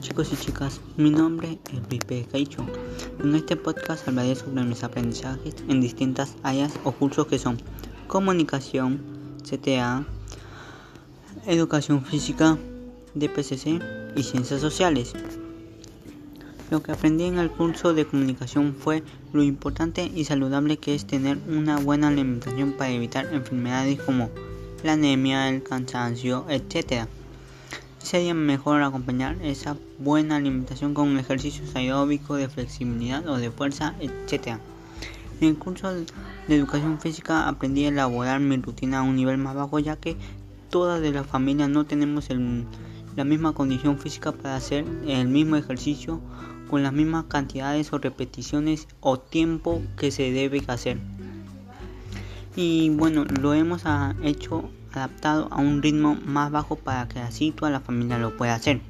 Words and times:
chicos 0.00 0.32
y 0.32 0.36
chicas, 0.36 0.80
mi 0.96 1.10
nombre 1.10 1.58
es 1.72 1.80
Pipe 1.88 2.26
Caicho. 2.30 2.66
En 3.22 3.34
este 3.34 3.56
podcast 3.56 4.06
hablaré 4.06 4.34
sobre 4.34 4.64
mis 4.64 4.82
aprendizajes 4.82 5.54
en 5.68 5.80
distintas 5.80 6.34
áreas 6.42 6.74
o 6.84 6.92
cursos 6.92 7.26
que 7.26 7.38
son 7.38 7.58
comunicación, 8.08 9.00
CTA, 9.48 10.04
educación 11.46 12.04
física, 12.04 12.58
DPCC 13.14 13.80
y 14.16 14.22
ciencias 14.24 14.60
sociales. 14.60 15.14
Lo 16.70 16.82
que 16.82 16.92
aprendí 16.92 17.24
en 17.24 17.38
el 17.38 17.50
curso 17.50 17.94
de 17.94 18.04
comunicación 18.04 18.74
fue 18.74 19.02
lo 19.32 19.42
importante 19.42 20.10
y 20.12 20.24
saludable 20.24 20.76
que 20.76 20.94
es 20.94 21.06
tener 21.06 21.38
una 21.48 21.78
buena 21.78 22.08
alimentación 22.08 22.72
para 22.72 22.90
evitar 22.90 23.32
enfermedades 23.32 24.00
como 24.02 24.28
la 24.82 24.94
anemia, 24.94 25.48
el 25.48 25.62
cansancio, 25.62 26.46
etc 26.48 27.08
sería 27.98 28.34
mejor 28.34 28.82
acompañar 28.82 29.36
esa 29.42 29.76
buena 29.98 30.36
alimentación 30.36 30.94
con 30.94 31.18
ejercicios 31.18 31.74
aeróbicos 31.74 32.38
de 32.38 32.48
flexibilidad 32.48 33.26
o 33.28 33.36
de 33.36 33.50
fuerza, 33.50 33.94
etc. 34.00 34.58
En 35.40 35.48
el 35.48 35.58
curso 35.58 35.92
de 35.92 36.06
educación 36.48 37.00
física 37.00 37.48
aprendí 37.48 37.84
a 37.84 37.88
elaborar 37.88 38.40
mi 38.40 38.56
rutina 38.56 39.00
a 39.00 39.02
un 39.02 39.16
nivel 39.16 39.38
más 39.38 39.54
bajo 39.54 39.78
ya 39.78 39.96
que 39.96 40.16
todas 40.70 41.00
de 41.00 41.12
la 41.12 41.24
familia 41.24 41.68
no 41.68 41.86
tenemos 41.86 42.28
la 43.16 43.24
misma 43.24 43.52
condición 43.52 43.98
física 43.98 44.32
para 44.32 44.56
hacer 44.56 44.84
el 45.06 45.28
mismo 45.28 45.56
ejercicio 45.56 46.20
con 46.68 46.82
las 46.82 46.92
mismas 46.92 47.24
cantidades 47.24 47.92
o 47.92 47.98
repeticiones 47.98 48.88
o 49.00 49.18
tiempo 49.18 49.82
que 49.96 50.10
se 50.10 50.30
debe 50.30 50.62
hacer. 50.66 50.98
Y 52.56 52.90
bueno, 52.90 53.24
lo 53.24 53.54
hemos 53.54 53.84
hecho 54.22 54.68
adaptado 54.98 55.48
a 55.50 55.56
un 55.56 55.82
ritmo 55.82 56.16
más 56.24 56.50
bajo 56.50 56.76
para 56.76 57.08
que 57.08 57.20
así 57.20 57.50
toda 57.52 57.70
la 57.70 57.80
familia 57.80 58.18
lo 58.18 58.36
pueda 58.36 58.54
hacer. 58.54 58.80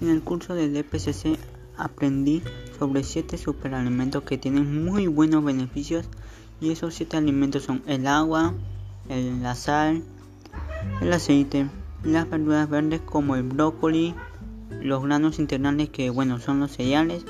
En 0.00 0.08
el 0.08 0.22
curso 0.22 0.54
de 0.54 0.68
DPCC 0.68 1.38
aprendí 1.76 2.42
sobre 2.78 3.02
7 3.04 3.38
superalimentos 3.38 4.22
que 4.24 4.38
tienen 4.38 4.84
muy 4.84 5.06
buenos 5.06 5.44
beneficios 5.44 6.06
y 6.60 6.70
esos 6.70 6.94
7 6.94 7.16
alimentos 7.16 7.64
son 7.64 7.82
el 7.86 8.06
agua, 8.06 8.54
la 9.08 9.54
sal, 9.54 10.02
el 11.00 11.12
aceite, 11.12 11.68
las 12.04 12.28
verduras 12.28 12.68
verdes 12.68 13.00
como 13.00 13.36
el 13.36 13.42
brócoli, 13.42 14.14
los 14.80 15.02
granos 15.02 15.38
integrales 15.38 15.90
que 15.90 16.10
bueno 16.10 16.38
son 16.38 16.60
los 16.60 16.72
cereales 16.72 17.24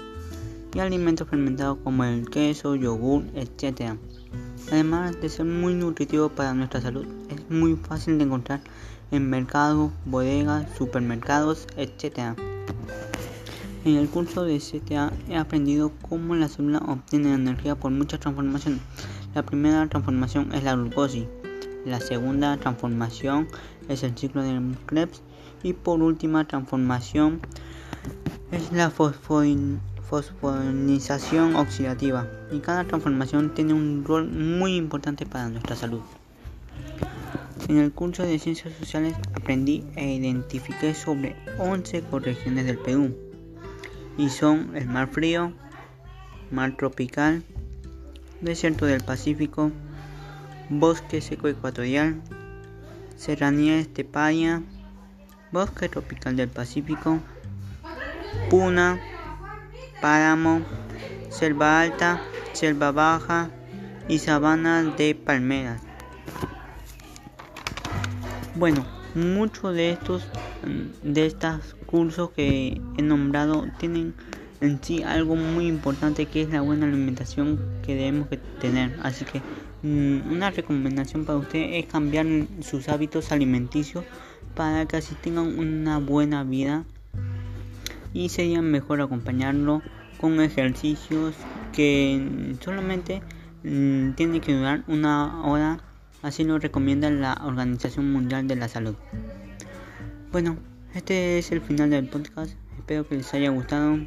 y 0.75 0.79
alimentos 0.81 1.29
fermentados 1.29 1.79
como 1.85 2.05
el 2.05 2.29
queso, 2.31 2.75
yogur, 2.75 3.25
etc. 3.35 3.97
Además 4.73 5.21
de 5.21 5.29
ser 5.29 5.45
muy 5.45 5.75
nutritivo 5.75 6.31
para 6.31 6.55
nuestra 6.55 6.81
salud, 6.81 7.05
es 7.29 7.51
muy 7.51 7.77
fácil 7.77 8.17
de 8.17 8.25
encontrar 8.25 8.63
en 9.11 9.29
mercados, 9.29 9.93
bodegas, 10.07 10.65
supermercados, 10.79 11.67
etc. 11.77 12.35
En 13.85 13.97
el 13.97 14.09
curso 14.09 14.45
de 14.45 14.59
CTA 14.61 15.13
he 15.29 15.37
aprendido 15.37 15.93
cómo 16.09 16.35
la 16.37 16.49
célula 16.49 16.79
obtiene 16.89 17.35
energía 17.35 17.75
por 17.75 17.91
muchas 17.91 18.21
transformaciones. 18.21 18.81
La 19.35 19.43
primera 19.43 19.87
transformación 19.89 20.55
es 20.55 20.65
la 20.65 20.75
glucosis, 20.75 21.27
la 21.85 22.01
segunda 22.01 22.57
transformación 22.57 23.49
es 23.91 24.03
el 24.03 24.17
ciclo 24.17 24.43
de 24.43 24.59
Krebs 24.87 25.21
y 25.63 25.75
por 25.75 26.01
última 26.01 26.49
transformación 26.49 27.43
es 28.51 28.73
la 28.73 28.89
fosfodinación 28.89 29.92
fosforización 30.13 31.57
oxidativa 31.57 32.29
y 32.51 32.59
cada 32.59 32.85
transformación 32.85 33.55
tiene 33.55 33.73
un 33.73 34.05
rol 34.05 34.29
muy 34.29 34.77
importante 34.77 35.25
para 35.25 35.49
nuestra 35.49 35.75
salud. 35.75 36.03
En 37.67 37.79
el 37.79 37.93
curso 37.93 38.23
de 38.23 38.39
Ciencias 38.39 38.75
Sociales 38.75 39.15
aprendí 39.35 39.87
e 39.97 40.13
identifiqué 40.13 40.93
sobre 40.93 41.35
11 41.59 41.97
ecorregiones 41.97 42.67
del 42.67 42.77
Perú 42.77 43.17
y 44.19 44.29
son 44.29 44.77
el 44.77 44.87
mar 44.87 45.09
frío, 45.09 45.55
mar 46.51 46.77
tropical, 46.77 47.43
desierto 48.43 48.85
del 48.85 49.03
Pacífico, 49.03 49.73
bosque 50.69 51.23
seco 51.23 51.49
ecuatorial, 51.49 52.21
serranía 53.17 53.79
esteparia, 53.79 54.63
bosque 55.53 55.89
tropical 55.89 56.37
del 56.37 56.51
Pacífico, 56.51 57.19
puna, 58.51 59.01
páramo, 60.03 60.61
selva 61.31 61.81
alta, 61.81 62.21
selva 62.53 62.93
baja 62.93 63.51
y 64.09 64.19
sabana 64.19 64.83
de 64.83 65.15
palmeras. 65.15 65.81
Bueno, 68.55 68.85
muchos 69.15 69.75
de 69.75 69.93
estos 69.93 70.29
de 71.03 71.27
estos 71.27 71.75
cursos 71.87 72.31
que 72.31 72.81
he 72.99 73.03
nombrado 73.03 73.67
tienen 73.79 74.15
en 74.61 74.83
sí 74.83 75.03
algo 75.03 75.35
muy 75.35 75.67
importante 75.67 76.27
que 76.27 76.43
es 76.43 76.51
la 76.51 76.61
buena 76.61 76.87
alimentación 76.87 77.59
que 77.85 77.95
debemos 77.95 78.29
tener. 78.61 78.97
Así 79.03 79.25
que 79.25 79.41
mm, 79.83 80.33
una 80.33 80.51
recomendación 80.51 81.25
para 81.25 81.39
usted 81.39 81.75
es 81.75 81.87
cambiar 81.87 82.27
sus 82.61 82.89
hábitos 82.89 83.33
alimenticios 83.33 84.05
para 84.55 84.87
que 84.87 84.97
así 84.99 85.15
tengan 85.15 85.59
una 85.59 85.99
buena 85.99 86.45
vida 86.45 86.85
y 88.13 88.29
sería 88.29 88.63
mejor 88.63 89.01
acompañarlo 89.01 89.83
con 90.21 90.41
ejercicios 90.41 91.35
que 91.73 92.55
solamente 92.61 93.23
mm, 93.65 94.13
tiene 94.13 94.41
que 94.41 94.55
durar 94.55 94.85
una 94.87 95.45
hora, 95.45 95.81
así 96.23 96.45
lo 96.45 96.59
recomienda 96.59 97.11
la 97.11 97.41
Organización 97.45 98.13
Mundial 98.13 98.47
de 98.47 98.57
la 98.57 98.69
Salud. 98.69 98.95
Bueno, 100.31 100.57
este 100.95 101.39
es 101.39 101.53
el 101.53 101.61
final 101.61 101.91
del 101.91 102.09
podcast, 102.09 102.55
espero 102.79 103.07
que 103.07 103.17
les 103.17 103.33
haya 103.35 103.51
gustado. 103.51 103.99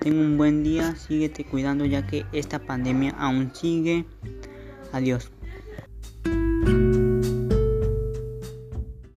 Tengo 0.00 0.20
un 0.20 0.36
buen 0.36 0.64
día, 0.64 0.96
síguete 0.96 1.44
cuidando 1.44 1.84
ya 1.84 2.06
que 2.06 2.26
esta 2.32 2.58
pandemia 2.58 3.14
aún 3.18 3.54
sigue. 3.54 4.04
Adiós. 4.92 5.30